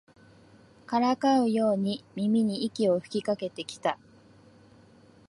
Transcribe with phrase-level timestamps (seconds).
[0.87, 3.99] からかうように耳に息を吹きかけてきた